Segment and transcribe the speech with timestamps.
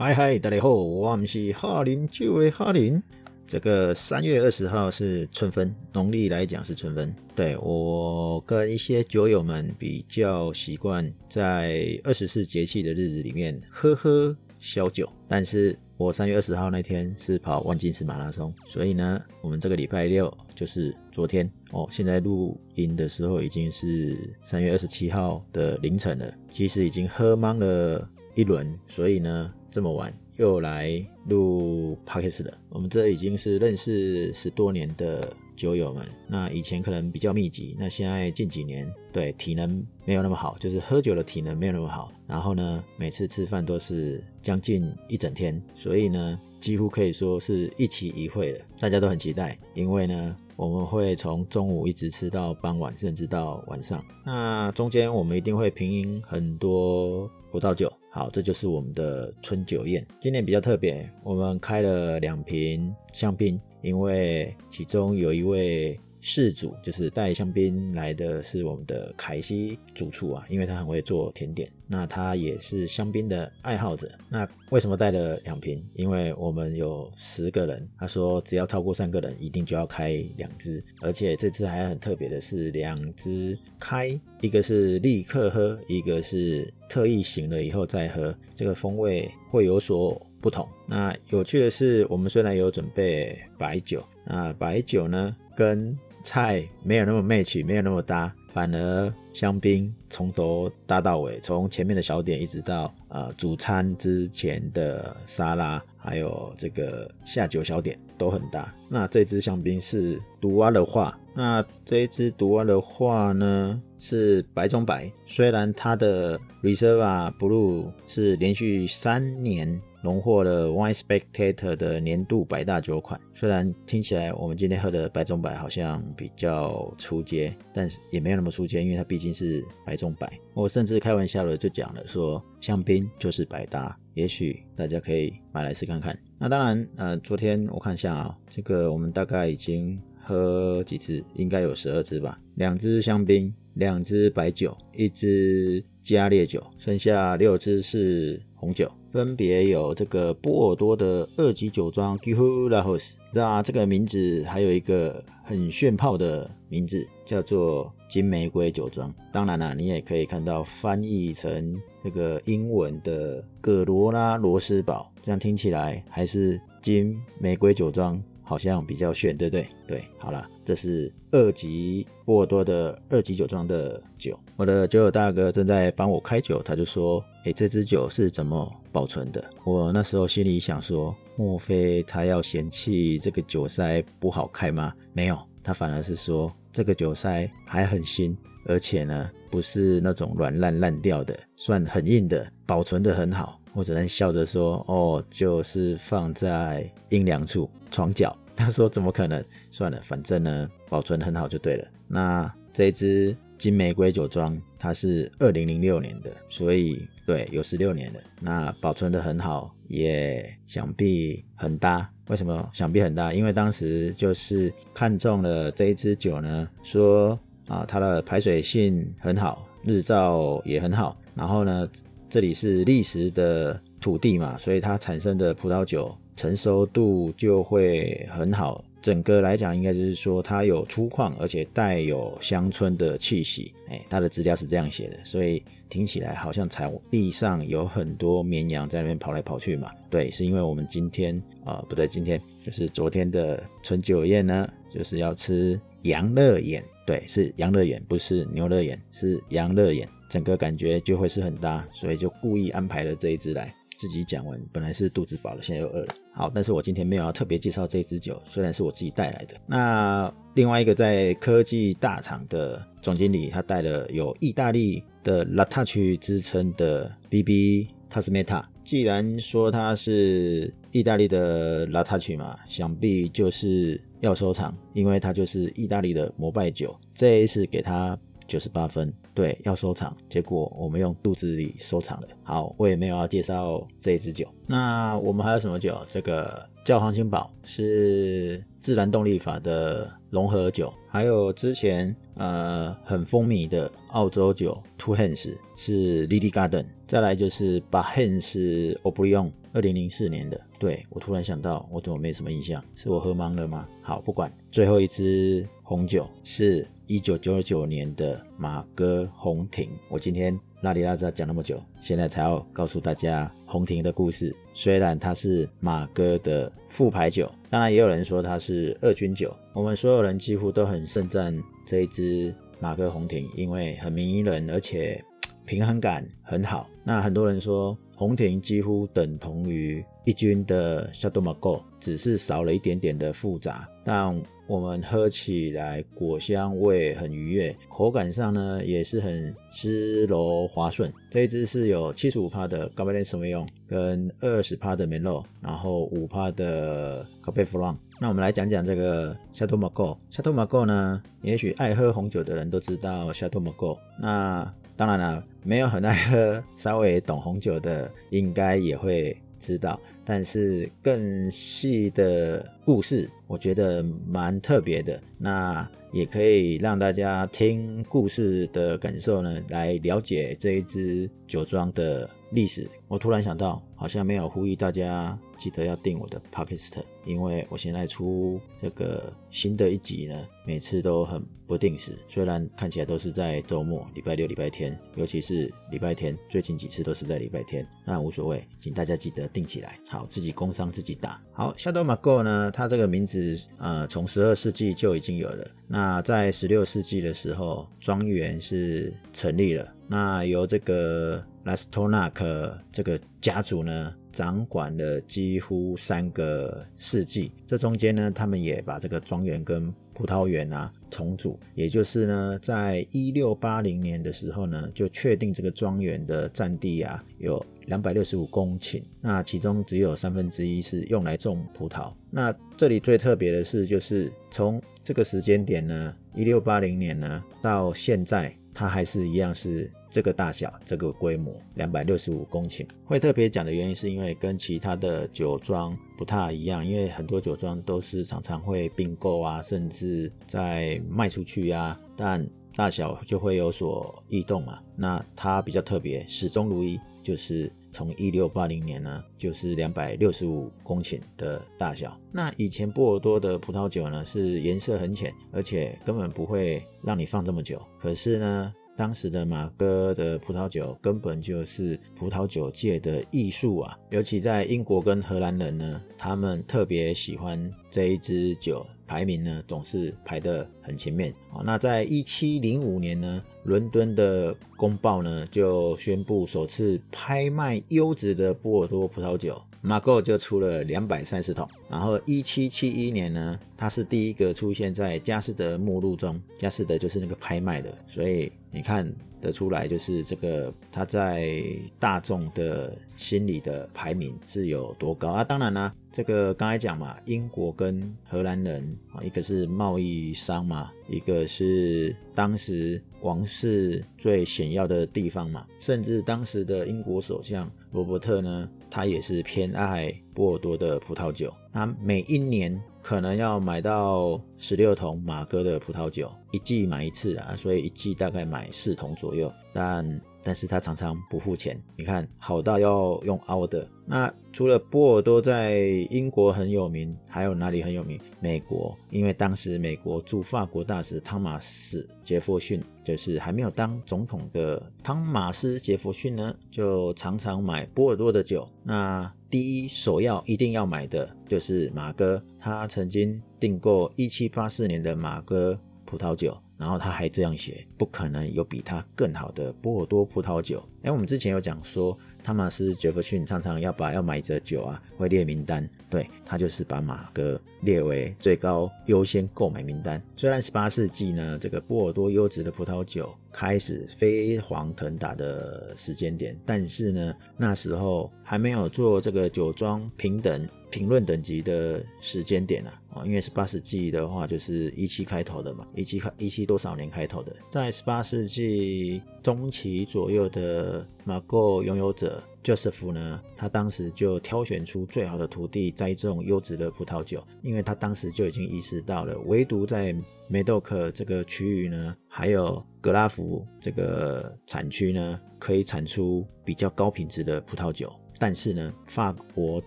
[0.00, 3.02] 嗨嗨，大家好，我们是哈林就的哈林。
[3.48, 7.12] 这个三月二十号是春分，农历来讲是春分。
[7.34, 30.12] 对我跟一些酒友们比较习惯在二十四节气的日子里面喝喝小酒，但是我三月二十号那天是跑万金石马拉松，所以呢，我们这个礼拜六就是昨天哦，现在录音的时候已经是三月二十七号的凌晨了，其实已经喝懵了一轮，所以呢，这么晚。
[30.36, 32.58] 又来录 podcast 了。
[32.68, 36.06] 我们这已经是认识十多年的酒友们。
[36.28, 42.12] 那以前可能比较密集，那现在近几年对体能没有那么好，就是喝酒的体能没有那么好。
[42.24, 48.60] 然后呢，每次吃饭都是将近一整天，所以呢，几乎可以说是一期一会了。
[48.78, 54.04] 大家都很期待，因为呢，我们会从中午一直吃到傍晚，甚至到晚上。
[54.24, 57.92] 那中间我们一定会品饮很多葡萄酒。
[58.10, 60.06] 好，这就是我们的春酒宴。
[60.20, 65.98] 今年比较特别，我们开了两瓶香槟，因为其中有一位。
[66.28, 74.06] 事主就是带香槟来的是我们的凯西主厨啊，因为他很会做甜点，那他也是香槟的爱好者。
[74.28, 75.82] 那为什么带了两瓶？
[75.94, 84.08] 因为我们有十个人，他说只要超过三个人，一定就要开两支，而且这次还很特别的是两支开，
[84.42, 90.68] 一个是立刻喝，一个是特意醒了以后再喝，这个风味会有所不同。
[90.86, 108.74] 那有趣的是，我们虽然有准备白酒，那白酒呢跟菜没有那么 match，没有那么搭，反而香槟从头搭到尾，从前面的小点一直到呃主餐之前的沙拉，还有这个下酒小点都很搭。
[108.88, 119.80] 那这支香槟是独蛙的话，那这一支独蛙的话呢是白中白，虽然它的 Reserva Blue 是连续三年。
[120.02, 123.20] 荣获了 Wine Spectator 的年度百大酒款。
[123.34, 130.30] 虽然听起来我们今天喝的白中白好像比较出街，但是也没有那么出街，因为它毕竟是白中白。
[130.54, 136.18] 我甚至开玩笑的就讲了说，香槟就是百搭，也许大家可以买来试看看。
[136.38, 142.38] 那当然，呃，昨天我看一下啊，这个我们大概已经喝几支，应该有十二支吧。
[142.54, 148.90] 两支香槟，两支白酒，一支加烈酒，剩下六支是红酒。
[149.10, 159.12] 分别有这个波尔多的二级酒庄 g i h l a h o s 知道这个名字还有一个很炫炮的名字，叫做金玫瑰酒庄。
[159.32, 168.22] 当然了，你也可以看到翻译成这个英文的葛罗拉罗斯堡，这样听起来还是金玫瑰酒庄。
[168.42, 169.68] 好像比较炫，对不对？
[169.86, 174.40] 对，好了，这是二级波尔多的二级酒庄的酒。
[174.56, 188.36] 我的酒友大哥正在帮我开酒，他就说：“这支酒是怎么保存的？”我那时候心里想说：“莫非他要嫌弃这个酒塞不好开吗？”没有，他反而是说这个酒塞还很新，
[188.66, 193.60] 而且呢不是那种软烂烂掉的，算很硬的，保存的很好。
[193.74, 199.44] 我只能笑着说：“哦，就是放在阴凉处，床角。”他说：“怎么可能？
[199.70, 208.20] 算了，反正呢，保存很好就对了。”那这支金玫瑰酒庄，它是二零零六年的，所以对，有十六年了。
[208.40, 212.10] 那保存的很好，也想必很搭。
[212.28, 213.34] 为什么想必很搭？
[213.34, 221.86] 因为当时就是看中了这一支酒呢，说啊，它的排水性很好，日照也很好，然后呢。
[222.30, 228.84] 这里是砾石的土地嘛，所以它产生的葡萄酒成熟度就会很好。
[229.00, 233.72] 整个来讲，应该就是说它有粗犷，而且带有乡村的气息。
[233.88, 239.90] 哎，它的资料是这样写的，所以听起来好像草地上有很多绵羊在那边跑来跑去嘛。
[240.10, 246.82] 对，是因为我们今天啊，不对，今天就是昨天的春酒宴呢，就是要吃羊乐眼。
[247.06, 250.06] 对，是羊乐眼，不是牛乐眼，是羊乐眼。
[250.28, 253.74] 整个感觉就会是很搭，所以就故意安排了这一只来。
[253.98, 256.14] 自己讲完，本来是肚子饱了，现在又饿了。
[256.38, 259.56] 好，但是我今天没有要特别介绍这支酒，虽然是我自己带来的。
[259.66, 268.62] 那另外一个在科技大厂的总经理，他带了有意大利的 La Touch 之称的 BB Tasmeta。
[268.84, 276.96] 既然说它是意大利的 La Touch 嘛，想必就是要收藏，因为它就是意大利的膜拜酒。
[277.12, 278.16] 这一次给他。
[278.46, 282.26] 九十八分，对，要收藏，结果我们用肚子里收藏了。
[282.42, 284.48] 好，我也没有要介绍这一支酒。
[284.66, 285.96] 那我们还有什么酒？
[286.08, 288.60] 这个教皇新堡是。
[288.80, 299.34] 自然动力法的融合酒，还有之前呃很风靡的澳洲酒 Two Hands 是 Lily Garden，再来就是 b a h e n 是 o b r i
[299.34, 300.58] o n 二零零四年的。
[300.78, 302.82] 对我突然想到，我怎么没什么印象？
[302.94, 303.86] 是我喝懵了吗？
[304.00, 309.88] 好，不管，最后一支红酒是一九九九年的马哥红亭。
[310.08, 310.56] 我今天。
[310.80, 314.54] 拉里拉扎讲那么久，现在才要告诉大家红亭的故事。
[314.72, 319.52] 虽然它是马哥的副牌酒，当然也有人说它是二军酒。
[319.72, 321.52] 我们所有人几乎都很盛赞
[321.84, 325.20] 这一支马哥红亭，因为很迷人，而且
[325.64, 326.88] 平衡感很好。
[327.02, 334.42] 那很多人说红亭几乎等同于一军的夏多马哥，只是少了一点点的复杂，但。
[334.68, 341.10] 我们喝起来果香味很愉悦，口感上呢也是很丝柔滑顺。
[341.30, 347.98] 这一支是有七十五帕的高贝雷什么用，跟二十帕的梅洛，然后五帕的咖啡弗朗。
[348.20, 350.14] 那我们来讲讲这个夏托马戈。
[350.28, 353.96] 夏托马戈呢，也许爱喝红酒的人都知道夏托马戈。
[354.20, 360.00] 那当然了，没有很爱喝，稍微懂红酒的应该也会知道。
[360.24, 363.28] 但是更细的故事。
[363.46, 372.86] 我觉得蛮特别的，那也可以让大家听故事的感受呢，来了解这一支酒庄的历史。
[373.08, 376.92] 我突然想到，好像没有呼吁大家记得要订我的 podcast，
[377.24, 382.12] 因为我现在出这个新的一集呢，每次都很不定时。
[382.28, 391.42] 虽然看起来都是在周末，礼拜六、礼拜天，尤其是礼拜天，最近几次都是在礼拜天，那无所谓，请大家记得定起来，好，自己工商自己打。
[391.52, 395.66] 好，夏多马戈呢，它这个名字呃，从十二世纪就已经有了。
[395.86, 399.94] 那在十六世纪的时候，庄园是成立了。
[400.10, 407.52] 那由这个拉斯托纳克这个家族呢，掌管了几乎三个世纪。
[407.64, 411.56] 这中间呢，他们也把这个庄园跟葡萄园啊重组。
[411.76, 419.00] 也就是呢，在一六八零年的时候呢，就确定这个庄园的占地啊有两百六十五公顷。
[419.20, 422.12] 那其中只有三分之一是用来种葡萄。
[422.32, 429.88] 那这里最特别的是，就是从这个时间点呢，一六八零年呢到现在，它还是一样是。
[430.10, 432.86] 这个大小，这个规模，两百六十五公顷。
[433.04, 444.78] 会特别讲的原因，是因为跟其他的酒庄不太一样，因为很多酒庄都是常常会并购啊，甚至在卖出去啊，但大小就会有所异动嘛。
[444.96, 452.16] 那它比较特别，始终如一，就是从一六八零年呢，就是两百六十五公顷的大小。
[452.30, 457.80] 那以前波尔多的葡萄酒呢，是颜色很浅，而且根本不会让你放这么久。
[457.98, 463.96] 可是呢，当时的马哥的葡萄酒根本就是葡萄酒界的艺术啊！
[464.10, 471.32] 尤其在英国跟荷兰人呢，他们特别喜欢这一支酒，排名呢总是排得很前面。
[471.52, 479.62] 好，那在一七零五年呢，伦敦的公报呢就宣布首次拍卖优质的波尔多葡萄酒。
[479.80, 489.10] 马哥就出了两百三十桶，然后一七七一年呢，它是第一个出现在佳士得目录中，佳士得就是那个拍卖的，所以你看
[489.40, 491.64] 得出来，就是这个它在
[491.98, 495.44] 大众的心里的排名是有多高啊？
[495.44, 508.68] 当然啦，这个刚才讲嘛，英国跟荷兰人啊，一个是贸易商嘛，一个是当时王室最显要的地方嘛，甚至当时的英国首相罗伯特呢。
[508.90, 520.20] 他也是偏爱波尔多的葡萄酒，他每一年可能要买到十六桶马哥的葡萄酒，一季买一次啊，所以一季大概买四桶左右，但。
[520.40, 523.86] 但是他常常不付钱，你看好到要用凹的。
[524.06, 525.80] 那除了波尔多在
[526.10, 528.18] 英国很有名，还有哪里很有名？
[528.40, 538.66] 美国，因为当时美国驻法国大使汤马斯·杰弗逊，就是还没有当总统的汤马斯·杰弗逊呢，就常常买波尔多的酒。
[538.82, 546.56] 那第一首要一定要买的就是马哥，他曾经订购一七八四年的马哥葡萄酒。
[546.76, 550.80] 然后他还这样写，不可能有比他更好的波尔多葡萄酒。
[551.02, 552.16] 哎，我们之前有讲说，
[552.48, 555.86] 汤马斯·杰弗逊常常要把要买的酒啊，会列名单。
[556.08, 560.22] 对他就是把马哥列为最高优先购买名单。
[560.34, 570.66] 虽然十八世纪呢，这个波尔多优质的葡萄酒开始飞黄腾达的时间点，但是呢，那时候还没有做这个酒庄平等。
[570.90, 590.14] 评论等级的时间点啊，啊，因为十八世纪的话就是一七开头的嘛，一七开一七多少年开头的，在十八世纪中期左右的马购拥有者 Joseph 呢，他当时就挑选出最好的土地栽种优质的葡萄酒，因为他当时就已经意识到了，唯独在
[590.46, 598.12] 梅豆克这个区域呢，还有格拉夫这个产区呢，可以产出比较高品质的葡萄酒。
[598.38, 599.80] 但是呢，法国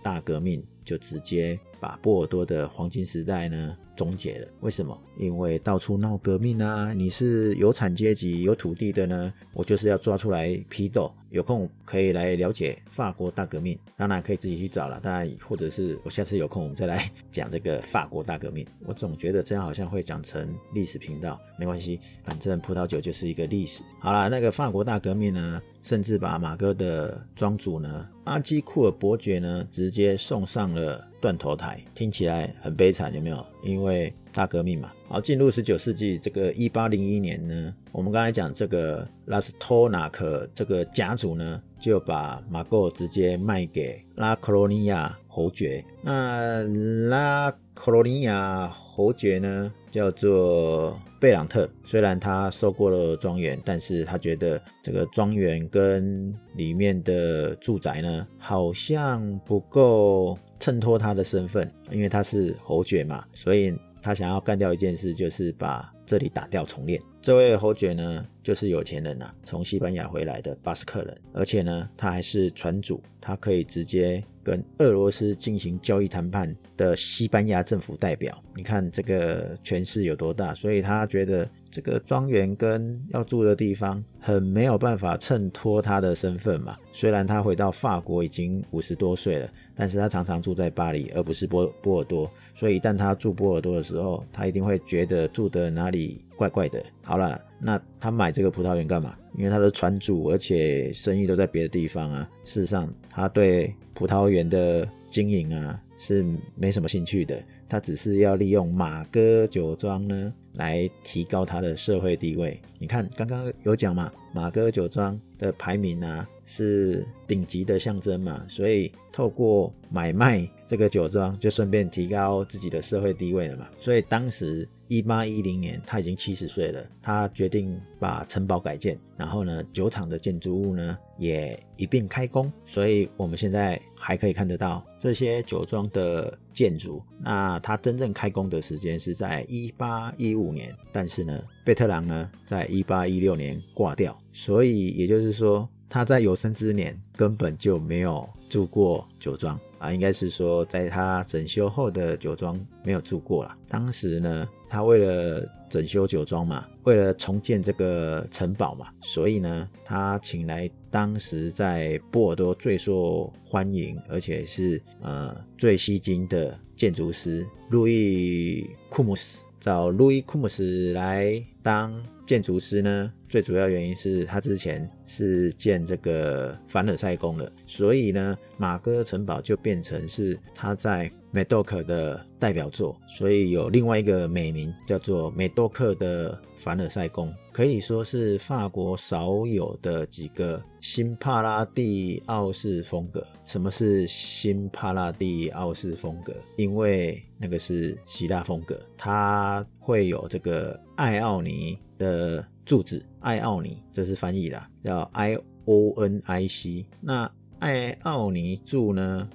[0.02, 4.48] 大革命就直接把波尔多的黄金时代呢终结了。
[4.60, 4.98] 为什么？
[5.18, 6.92] 因为到处闹革命啊！
[6.92, 11.12] 你是有产阶级、有土地的呢，我就是要抓出来批斗。
[11.30, 15.00] 有空可以来了解法国大革命，当然可以自己去找了。
[15.00, 18.66] 当然，或者是我下次有空我们再来 讲这个法国大革命。
[18.84, 23.82] 我总觉得这样好像会讲成历史频道，没关系，反正葡萄酒就是一个历史。
[23.98, 33.46] 好了，那个法国大革命呢，甚至把马哥的庄主呢阿基库尔伯爵呢直接送上了断头台，听起来很悲惨，有没有？
[33.62, 34.92] 因为大革命嘛。
[35.08, 45.84] 好，进入十九世纪这个一八零一年呢，我们刚才讲这个拉斯托纳克这个家族呢，就把马哥直接卖给拉克罗尼亚侯爵。
[46.02, 46.64] 那
[47.08, 51.70] 拉克罗尼亚侯爵呢，叫做贝朗特。
[51.84, 63.72] 虽然他受过了庄园，但是他觉得这个庄园跟里面的住宅呢，好像不够衬托他的身份，因为他是侯爵嘛，所以。
[64.02, 67.00] 他想要干掉一件事，就是把这里打掉重练。
[67.20, 78.36] 这位侯爵呢，就是有钱人呐，从西班牙回来的巴斯克人，而且呢，他还是船主，他可以直接跟俄罗斯进行交易谈判的西班牙政府代表。
[78.56, 86.76] 你看这个权势有多大，所以他觉得这个庄园跟要住的地方很没有办法衬托他的身份嘛。
[86.92, 89.48] 虽然他回到法国已经五十多岁了，
[89.82, 92.30] 但是他常常住在巴黎，而不是波波尔多。
[92.54, 96.80] 所以，一旦他住波尔多的时候，他一定会觉得住的哪里怪怪的。
[97.02, 99.16] 好了，那他买这个葡萄园干嘛？
[99.36, 102.30] 因为他的船主，而且生意都在别的地方啊。
[102.44, 106.24] 事实上，他对葡萄园的经营啊是
[106.54, 107.42] 没什么兴趣的。
[107.68, 112.60] 他只是要利用马哥酒庄呢来提高他的社会地位。
[112.78, 120.48] 你看，刚刚有讲嘛，马哥酒庄的排名啊是顶级的象征嘛，所以透过买卖。
[120.66, 137.02] 这个酒庄就顺便提高自己的社会地位了嘛，所以当时一八一零年他已经七十岁了，他决定把城堡改建，然后呢，酒厂的建筑物呢也一并开工，所以我们现在还可以看得到这些酒庄的建筑。
[137.18, 149.58] 那它真正开工的时间是在一八一五年，但是呢，贝特朗呢在一八一六年挂掉，所以也就是说他在有生之年根本就没有住过酒庄。
[149.78, 153.56] 啊，应该是说，在他整修后的酒庄没有住过了。
[153.66, 171.92] 当时呢，他为了整修酒庄嘛，为了重建这个城堡嘛，所以呢，他请来当时在波尔多最受欢迎，而且是呃最吸睛的建筑师路易库姆斯，找路易库姆斯来当。
[172.24, 193.26] 建筑师呢，最主要原因是他之前是建这个凡尔赛宫的，所以呢，马哥城堡就变成是他在梅多克的代表作，所以有另外一个美名叫做梅多克的凡尔赛宫，可以说是法国少有的几个新帕拉蒂奥式风格。
[193.46, 196.34] 什么是新帕拉蒂奥式风格？
[196.56, 201.78] 因为那个是希腊风格，它会有这个爱奥尼。
[202.02, 206.84] 的柱子，爱奥尼，这是翻译的，叫 I O N I C。
[207.00, 207.30] 那
[207.60, 209.30] 爱奥尼柱呢？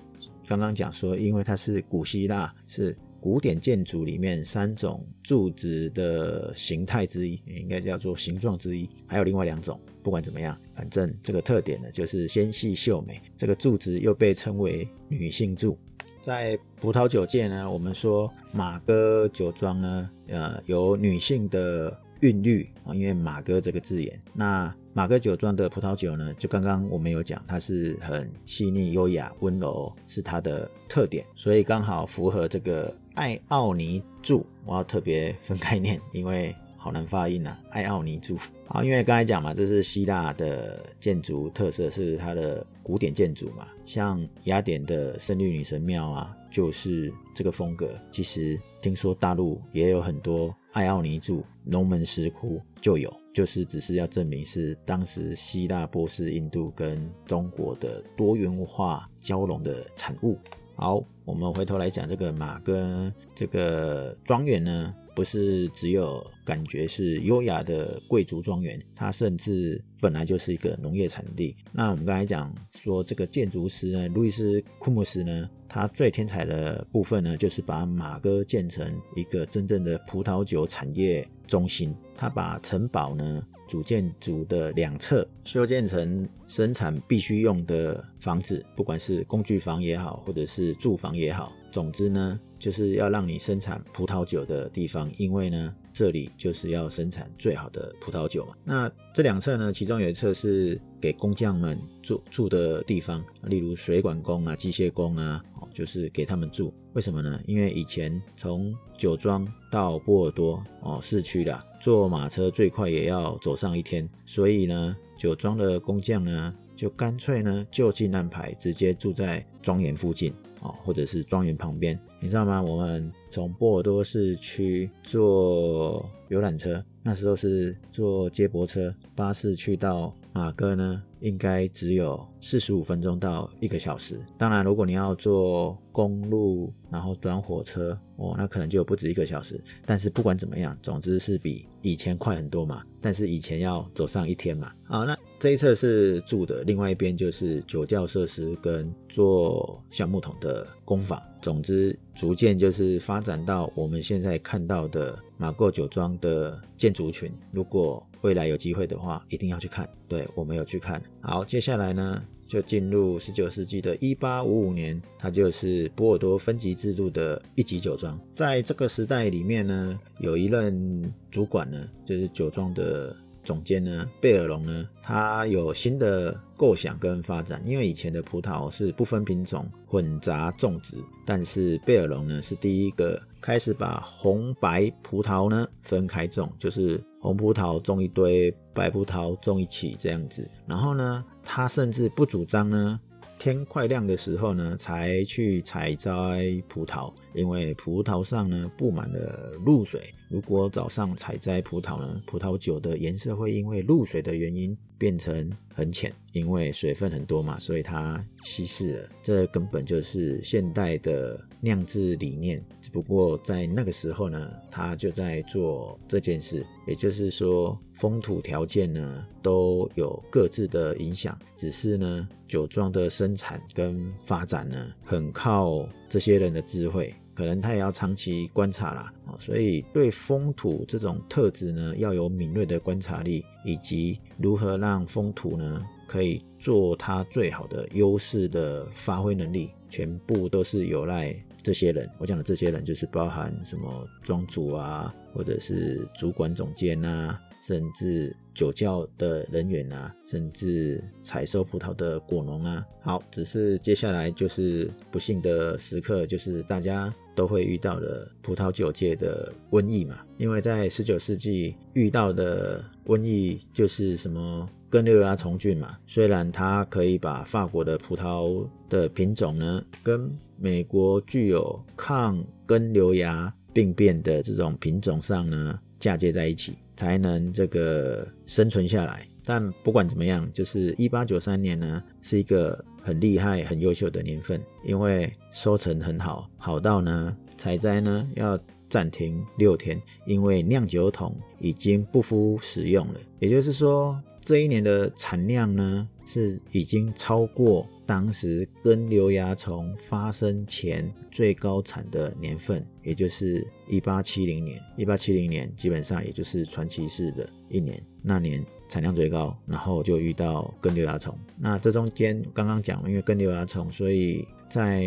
[0.45, 8.89] 刚刚讲说，因为它是古希腊，是古典建筑里面三种柱子的形态之一，应该叫做形状之一。
[9.05, 13.21] 还有另外两种，不管怎么样，反正这个特点呢，就是纤细秀美。
[13.35, 15.77] 这个柱子又被称为女性柱。
[16.21, 21.97] 在葡萄酒界呢，我们说马哥酒庄呢，呃，有女性的。
[22.21, 34.45] 韵律啊，因为马哥这个字眼，那马哥酒庄的葡萄酒呢，就刚刚我们有讲，它是很细腻、优雅、温柔，是它的特点，所以刚好符合这个爱奥尼柱。
[34.65, 38.37] 我要特别分开念，因为好难发音啊，爱奥尼柱。
[38.65, 47.89] 好，因为刚才讲嘛，这是希腊的建筑特色，是它的古典建筑嘛，像雅典的圣女女神庙啊，就是这个风格。
[48.11, 50.53] 其实听说大陆也有很多。
[50.73, 60.37] 爱奥尼柱、龙门石窟就有，就是只是要证明是当时希腊、波斯、印度跟中国的多元化交融的产物。
[60.75, 71.55] 好，我们回头来讲这个马跟这个庄园呢，不是只有感觉是优雅的贵族庄园，它甚至本来就是一个农业产地。
[71.71, 81.95] 那我们刚才讲说，这个建筑师呢，路易斯库姆斯呢，他最天才的部分呢，就是把马哥建成一个真正的葡萄酒产业中心。
[82.15, 83.43] 他把城堡呢。
[83.67, 98.53] 主建筑的两侧修建成生产必须用的房子，不管是工具房也好，或者是住房也好，总之呢，就是要让你生产葡萄酒的地方，因为呢，这里就是要生产最好的葡萄酒嘛。
[98.63, 105.43] 那这两侧呢，其中有一侧是给工匠们住住的地方，例如水管工啊、机械工啊，
[105.77, 106.73] 就是给他们住。
[106.93, 107.39] 为什么呢？
[107.45, 111.63] 因为以前从酒庄到波尔多哦，市区的。
[111.79, 121.97] 坐马车最快也要走上一天，所以呢，酒庄的工匠呢，就干脆呢就近安排，直接住在庄园附近哦，或者是庄园旁边。
[122.19, 122.59] 你知道吗？
[122.59, 134.19] 我们从波尔多市区坐游览车，那时候是坐接驳车巴士去到马哥呢，应该只有四十五分钟到一个小时。
[134.37, 139.59] 当然，如果你要坐公路，然后转火车，哦，那可能就不止一个小时。
[139.83, 142.83] 但是不管怎么样，总之是比以前快很多嘛。
[143.01, 144.71] 但是以前要走上一天嘛。
[144.83, 151.19] 好，那这一侧是住的，另外一边就是酒窖设施跟做橡木桶的工坊。
[151.41, 151.97] 总之。
[152.13, 157.31] 逐渐就是发展到我们现在看到的马购酒庄的建筑群。
[157.51, 159.87] 如果未来有机会的话，一定要去看。
[160.07, 161.01] 对我没有去看。
[161.21, 168.19] 好，接下来呢，就进入十九世纪的一八五五年，它就是波尔多分级制度的一级酒庄。
[168.35, 173.15] 在这个时代里面呢，有一任主管呢，就是酒庄的。
[173.47, 177.63] 总监呢，贝尔龙呢，他有新的构想跟发展。
[177.65, 190.45] 因为以前的葡萄是不分品种混杂种植，但是贝尔龙呢是第一个开始把红白葡萄呢分开种，就是红葡萄种一堆，白葡萄种一起这样子。
[190.65, 192.99] 然后呢，他甚至不主张呢。
[193.39, 200.01] 天快亮的时候呢，才去采摘葡萄，因为葡萄上呢布满了露水。
[200.29, 209.09] 如果早上采摘葡萄呢，葡萄酒的颜色会因为露水的原因变成很浅，因为水分很多嘛，所以它稀释了。
[209.21, 212.63] 这根本就是现代的酿制理念。
[212.81, 241.31] 只不过在那个时候呢，他就在做这件事，也就是说，风土条件呢都有各自的影响，只是呢，酒庄的生产跟发展呢，很靠这些人的智慧，可能他也要长期观察啦，所以对风土这种特质呢，要有敏锐的观察力，以及如何让风土呢，可以做它最好的优势的发挥能力，全部都是有赖。
[241.61, 252.83] 这些人，我讲的这些人就是包含什么庄主啊，或者是主管总监呐，甚至酒窖的人员啊，甚至采收葡萄的果农啊。
[253.01, 260.17] 好，只是接下来就是不幸的时刻，就是大家都会遇到的葡萄酒界的瘟疫嘛。
[260.37, 264.67] 因为在十九世纪遇到的瘟疫就是什么？
[264.89, 279.27] 根瘤蚜虫菌嘛，虽然它可以把法国的葡萄的品种呢，跟美国具有抗根瘤蚜病变的这种品种上呢嫁接在一起，才能这个生存下来。
[279.47, 293.19] 但不管怎么样，就是一八九三年呢，是一个很厉害、很优秀的年份，因为收成很好，好到呢采摘呢要暂停六天，因为酿酒桶已经不敷使用了。
[293.39, 294.21] 也就是说。
[294.39, 304.81] 这一年的产量呢，是已经超过当时根瘤蚜虫发生前最高产的年份，也就是一八七零年。
[304.95, 311.37] 一八七零年基本上也就是传奇式的一年，那年产量最高，然后就遇到根瘤蚜虫。
[311.57, 314.47] 那这中间刚刚讲，因为根瘤蚜虫，所以。
[314.69, 315.01] 在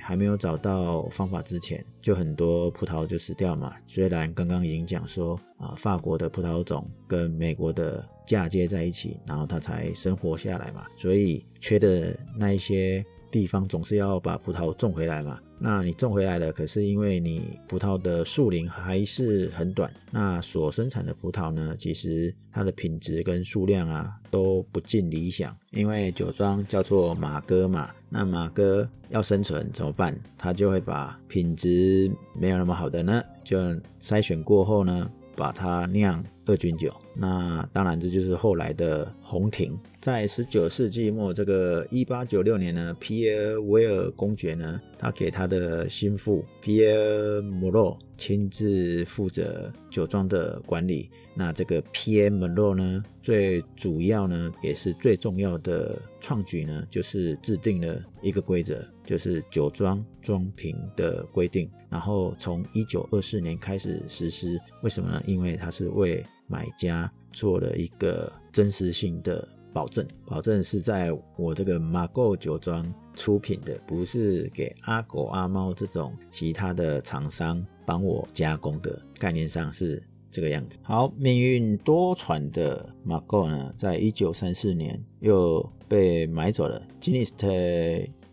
[0.00, 3.74] 还没有找到方法之前，就很多葡萄就死掉嘛。
[3.86, 10.86] 虽然刚刚已经讲说啊，法国的葡萄种跟美国的嫁接在一起，然后它才生活下来嘛。
[10.96, 15.38] 所以缺的那一些地方，总是要把葡萄种回来嘛。
[15.58, 25.56] 那你种回来了，可是因为你葡萄的树龄还是很短，那所生产的葡萄呢，其实它的品质跟数量啊都不尽理想。
[25.70, 30.14] 因为酒庄叫做马哥嘛，那马哥要生存怎么办？
[30.36, 33.58] 他就会把品质没有那么好的呢，就
[34.02, 36.92] 筛选过后呢，把它酿二军酒。
[37.14, 39.76] 那当然，这就是后来的红亭。
[40.00, 51.10] 在十九世纪末，这个一八九六年呢，皮埃尔维尔公爵呢，他给他的心腹皮埃尔莫洛亲自负责酒庄的管理。
[51.34, 61.70] 那这个皮埃尔莫洛呢，最主要呢，也是最重要的创举呢，就是制定了一个规则，就是酒庄装瓶的规定。
[61.88, 64.60] 然后从一九二四年开始实施。
[64.82, 65.22] 为什么呢？
[65.26, 79.00] 因为它是为买家做了一个真实性的保证，保证是在我这个马购酒庄出品的，不是给阿狗阿猫这种其他的厂商帮我加工的。
[79.18, 80.78] 概念上是这个样子。
[80.82, 86.82] 好，命运多舛的马购呢，在一九三四年又被买走了。
[87.00, 87.34] 吉尼斯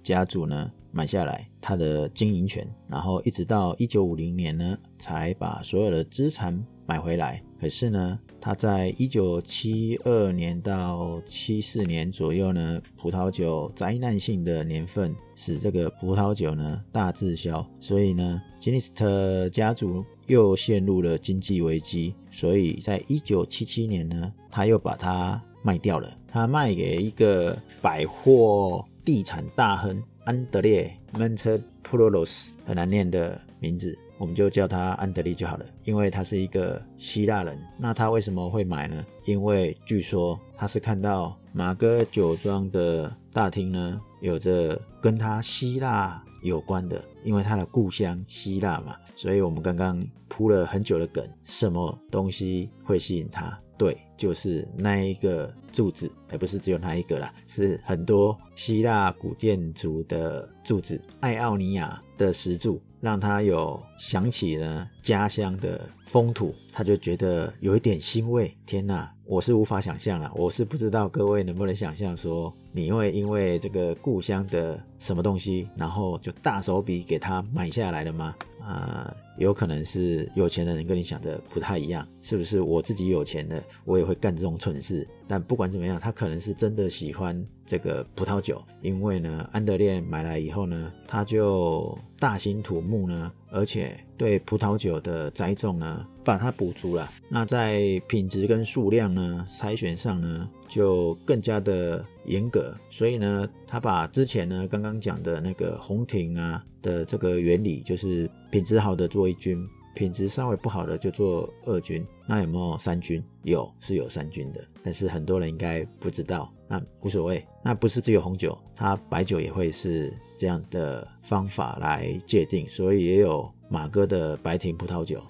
[0.04, 0.72] 家族呢？
[0.96, 7.42] 买下来他的经营权，然后一直到一九五零年呢，才把所有的资产买回来。
[7.60, 22.14] 可是呢，他在一九七二年到七四年左右呢，葡萄酒灾难性的年份使这个葡萄酒呢大滞销，所以呢，吉尼斯特家族又陷入了经济危机。
[22.30, 30.02] 所以在一九七七年呢，他又把它卖掉了，他卖给一个百货地产大亨。
[30.26, 30.90] 安德烈·
[31.20, 37.60] 门车普罗罗斯很难念的名字，我们就叫他安德烈就好了，因为他是一个希腊人。
[37.78, 39.06] 那他为什么会买呢？
[39.26, 48.96] 因为据说他是看到马哥酒庄的大厅呢，有着跟他希腊有关的，因为他的故乡希腊嘛。
[49.18, 53.60] 所以我们刚刚铺了很久的梗，什么东西会吸引他？
[53.78, 68.56] 对，就是那一个柱子，而不是只有那一个啦，是很多希腊古建筑的柱子，爱奥尼亚的石柱，让他有想起了家乡的风土，他就觉得有一点欣慰。
[68.66, 78.36] 天哪，我是无法想象了，我是不知道各位能不能想象，说你会因为这个故乡的什么东西，然后就大手笔给他买下来了吗？
[78.62, 79.14] 啊？
[79.40, 82.62] 有可能是有钱的人跟你想的不太一样，是不是？
[82.62, 85.08] 我自己有钱的，我也会干这种蠢事。
[85.28, 97.10] 但不管怎么样，他可能是真的喜欢这个葡萄酒，因为呢，安德烈买来以后呢，他就大兴土木呢，而且对葡萄酒的栽种呢，把它补足了。
[97.30, 102.76] 那在品质跟数量呢，筛选上呢，就更加的严格。
[102.90, 109.68] 所以呢，他把之前呢刚刚讲的那个红亭啊的这个原理，就是品质好的做一军。
[109.94, 113.24] 品质稍微不好的就做二军，那有没有三军？
[113.44, 117.46] 有，是有三军的，但是很多人应该不知道，那无所谓。
[117.64, 125.22] 那不是只有红酒，它白酒也会是这样的方法来界定，所以也有马哥的白亭葡萄酒，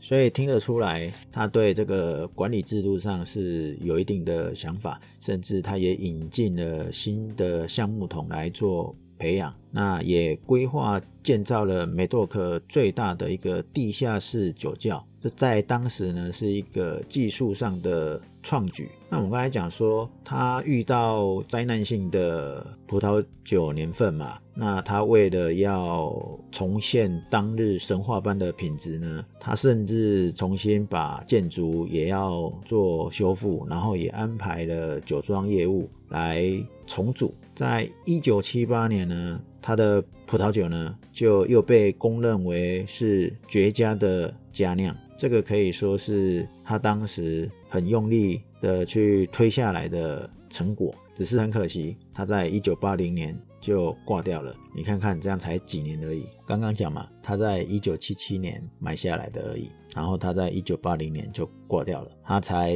[0.00, 8.94] 所以听得出来，他对这个管理制度上是有一定的想法，甚至他也引进了新的橡木桶来做。
[9.22, 18.90] 培养，那也规划建造了梅多克最大的一个地下室酒窖，这在当时呢是一个技术上的创举。
[19.08, 26.12] 那我们刚才讲说，他遇到灾难性的葡萄酒年份嘛，那他为了要
[26.50, 36.44] 重现当日神话般的品质呢，他甚至重新把建筑也要做修复，然后也安排了酒庄业务来
[36.86, 37.34] 重组。
[37.54, 50.94] 在一九七八年呢，他的葡萄酒呢就又被公认为是绝佳的佳酿，这个可以说是他当时很用力的去推下来的成果。
[51.14, 54.56] 只是很可惜，他在一九八零年就挂掉了。
[54.74, 56.24] 你看看，这样才几年而已。
[56.46, 59.70] 刚刚讲嘛，他在一九七七年买下来的而已。
[59.94, 62.74] 然后他在一九八零年就挂掉了，他才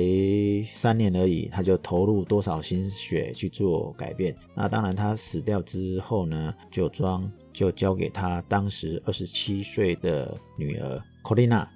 [0.67, 4.37] 三年而已，他就投入多少心血去做改变？
[4.55, 11.67] 那当然，他死掉之后呢，酒庄就交给他当时二十七岁的女儿 Colina。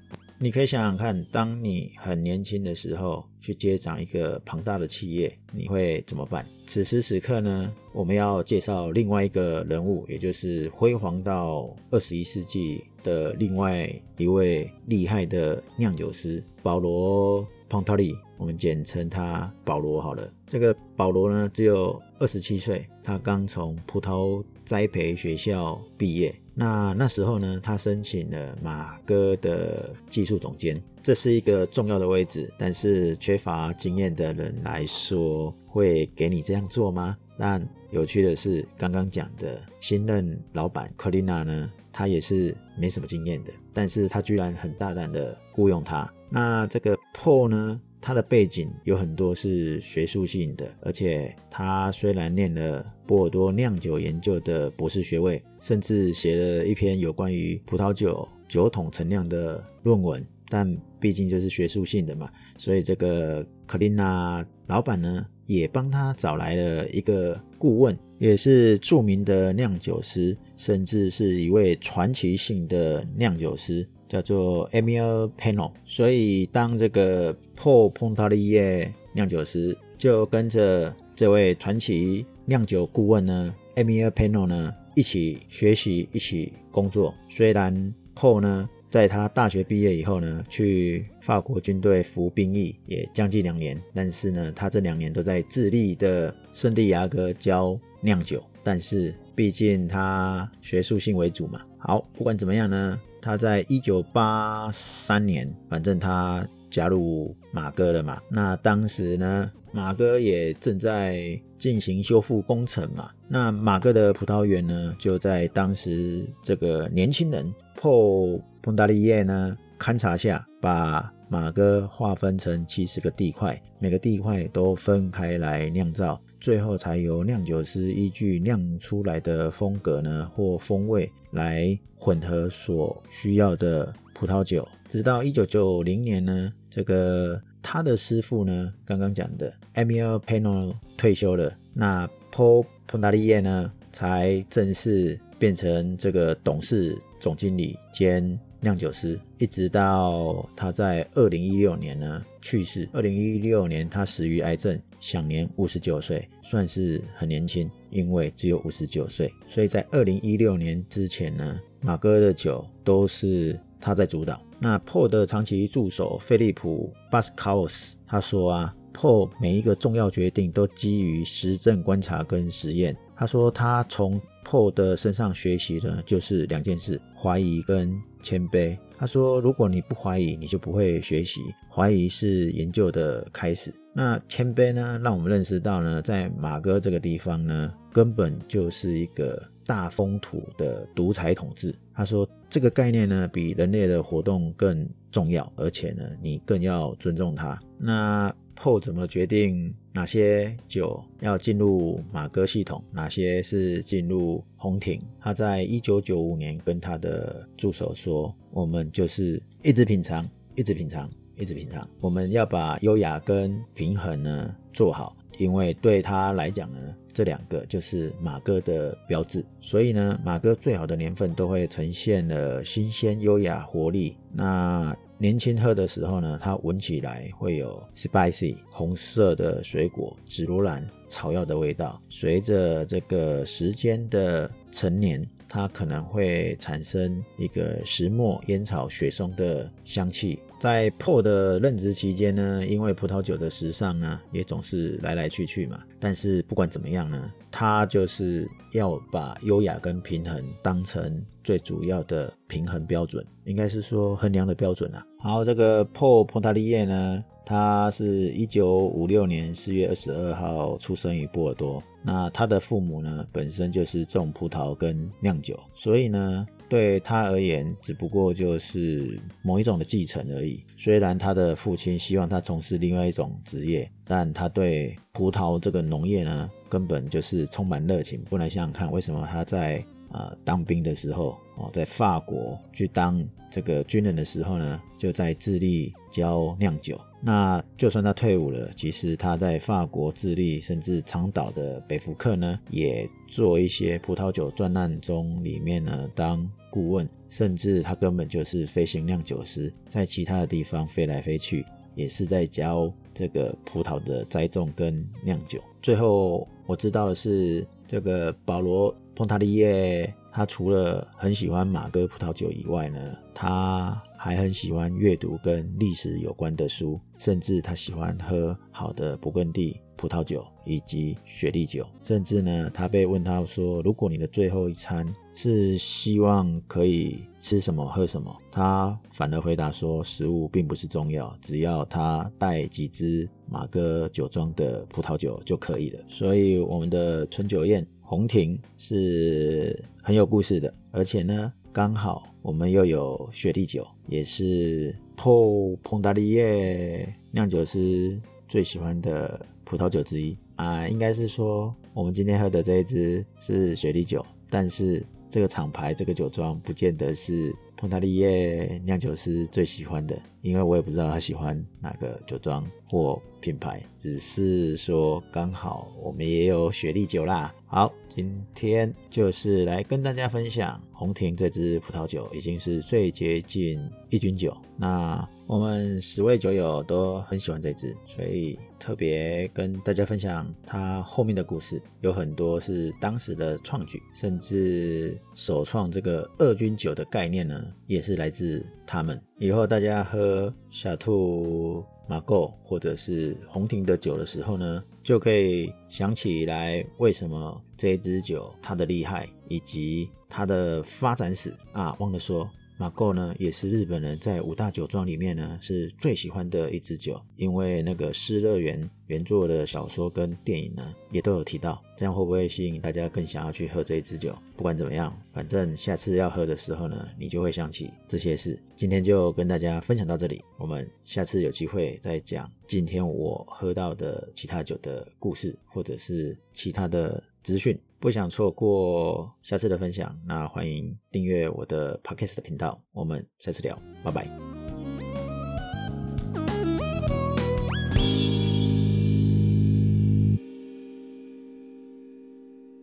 [0.42, 6.46] 你可以想想看，当你很年轻的时候去接掌一个庞大的企业，你会怎么办？
[6.66, 20.32] 此时此刻呢，我们要介绍另外一个人物，也就是辉煌到二十一世纪的另外一位厉害的酿酒师保罗·庞塔利，我们简称他保罗好了。
[20.46, 26.34] 这个保罗呢，只有二十七岁，他刚从葡萄栽培学校毕业。
[26.54, 32.52] 那那时候呢，他申请了马哥的技术总监，这是一个重要的位置。
[32.58, 37.16] 但是缺乏经验的人来说，会给你这样做吗？
[37.38, 46.12] 但有趣的是，刚刚讲的新任老板克丽娜呢，她也是没什么经验的，但是她居然很大胆的雇佣他。
[46.28, 73.86] 那这个 Paul 呢，他的背景有很多是学术性的，而且他虽然念了波尔多酿酒研究的博士学位，甚至写了一篇有关于葡萄酒酒桶陈酿的论文，但毕竟就是学术性的嘛，所以这个克琳娜老板呢，也帮他找来了一个顾问，也是著名的酿酒师，甚至是一位传奇性的酿酒师。
[74.10, 87.14] 叫做 Emil Peno，所以当这个 Paul Pontalier 酿酒师就跟着这位传奇酿酒顾问呢，Emil Peno 呢一起学习，一起工作。
[87.28, 98.42] 虽然 Paul 呢在他大学毕业以后呢，去法国军队服兵役也将近两年，但是呢，他这两年都在智利的圣地亚哥教酿酒。
[98.64, 101.62] 但是毕竟他学术性为主嘛。
[101.78, 103.00] 好，不管怎么样呢。
[103.20, 108.20] 他在一九八三年，反正他加入马哥了嘛。
[108.28, 113.10] 那当时呢，马哥也正在进行修复工程嘛。
[113.28, 126.20] 那马哥的葡萄园呢，就在当时这个年轻人破彭达利叶呢勘察下，把马哥划分成七十个地块，每个地块都分开来酿造。
[126.40, 148.38] 最后才由酿酒师依据酿出来的风格呢或风味来混合所需要的葡萄酒，直到一九九零年呢，这个他的师傅呢刚刚讲的 Emil Peno 退休了，那 Paul p o n d a l i e 呢才正式变成这个董事总经理兼。
[148.62, 152.86] 酿酒师，一直到他在二零一六年呢去世。
[152.92, 159.32] 二零一六年他死于癌症，享年五十九岁，算是很年轻，因为只有五十九岁。
[159.48, 164.40] 所以在二零一六年之前呢，马哥的酒都是他在主导。
[164.60, 172.94] 那 p 的长期助手菲利普巴斯卡 s 斯他说啊 p 每一个重要决定都基于实证观察跟实验。
[173.16, 174.20] 他说他从
[174.50, 177.96] Paul 的身上学习的就是两件事：怀疑跟。
[178.22, 181.40] 谦卑，他说：“如果你不怀疑，你就不会学习。
[181.70, 183.72] 怀疑是研究的开始。
[183.94, 185.00] 那谦卑呢？
[185.02, 191.74] 让我们认识到呢，在马哥这个地方呢，根本就是一个大风土的独裁统治。
[191.94, 197.58] 他说，这个概念呢，比人类的活动更重要，而且呢，你更要尊重他。
[197.78, 198.30] 那。”
[198.62, 205.00] 后怎么决定哪些酒要进入马哥系统，哪些是进入红亭？
[205.18, 211.88] 他在一九九五年跟他的助手说：“我们就是一直品尝，一直品尝，一直品尝。
[212.00, 216.78] 我们要把优雅跟平衡呢做好，因为对他来讲呢，
[217.14, 219.42] 这两个就是马哥的标志。
[219.62, 224.18] 所以呢，马哥最好的年份都会呈现了新鲜、优雅、活力。
[224.34, 232.00] 那。”年轻喝的时候呢，它闻起来会有 spicy 红色的水果、紫罗兰、草药的味道。
[232.08, 240.40] 随着这个时间的陈年，它可能会产生一个石墨、烟草、雪松的香气。
[240.58, 245.82] 在破的任职期间呢，因为葡萄酒的时尚呢，也总是来来去去嘛。
[246.00, 255.04] 但是不管怎么样呢，他就是要把优雅跟平衡当成最主要的平衡标准，应该是说衡量的标准啊。
[255.18, 261.82] 好，这个 Paul p o n t a l i e 呢，他是一九五六年四月二十二号出生于波尔多。
[262.02, 266.46] 那他的父母呢，本身就是种葡萄跟酿酒，所以呢。
[266.70, 270.64] 对他而言，只不过就是某一种的继承而已。
[270.78, 278.20] 虽然他的父亲希望他从事另外一种职业，但他对葡萄这个农业呢，根本就是充满热情。
[278.30, 286.98] 不能想想看，为什么他在呃当兵的时候，哦，在法国去当这个军人的时候呢，就在智利教酿酒。
[287.22, 305.60] 那就算他退伍了，其实他在法国、智利甚至长岛的北福克呢，也做一些葡萄酒专案中里面呢当顾问，甚至他根本就是飞行酿酒师，在其他的地方飞来飞去，也是在教这个葡萄的栽种跟酿酒。
[305.82, 314.02] 最后我知道的是，这个保罗·蓬塔利耶，他除了很喜欢马哥葡萄酒以外呢，他。
[314.22, 321.86] 还很喜欢阅读跟历史有关的书，甚至他喜欢喝好的勃艮第葡萄酒以及雪莉酒。
[322.04, 341.50] 甚至呢，他被问他说：“如果你的最后一餐是希望可以吃什么喝什么？”他反而回答说：“食物并不是重要，只要他带几支马哥酒庄的葡萄酒就可以了。”所以，我们的春酒宴红亭是很有故事的，而且呢。
[341.72, 357.54] 刚好我们又有雪莉酒，也是透彭达利耶酿酒师最喜欢的葡萄酒之一啊，应该是说我们今天喝的这一支是雪莉酒，但是这个厂牌这个酒庄不见得是。
[357.76, 367.54] 彭达利耶酿酒师最喜欢的，因为我也不知道他喜欢哪个酒庄或品牌，只是说刚好我们也有雪莉酒啦。
[367.72, 374.52] 好，今天就是来跟大家分享红亭这支葡萄酒，已经是最接近一军酒。
[374.76, 387.72] 那我们十位酒友都很喜欢这支，所以特别跟大家分享它后面的故事，有很多是当时的创举，甚至首创这个二军酒的概念呢。
[387.86, 389.22] 也是来自他们。
[389.38, 401.96] 以后大家喝小兔马购或者是红亭的酒的时候呢，就可以想起来为什么这支酒它的厉害，以及它的发展史啊。
[401.98, 402.48] 忘了说。
[402.80, 414.34] 马购呢，也是日本人在五大酒庄里面呢是最喜欢的一支酒，因为那个《失乐园》原作的小说跟电影呢也都有提到，这样会不会吸引大家更想要去喝这一支酒？
[414.56, 418.58] 不管怎么样，反正下次要喝的时候呢，你就会想起这些事。
[418.76, 427.78] 今天就跟大家分享到这里，我们下次有机会再讲今天我喝到的其他酒的故事，或者是其他的资讯。
[427.98, 432.80] 不想错过下次的分享，那欢迎订阅我的 podcast 的频道。
[432.94, 434.49] 我们下次聊，拜拜。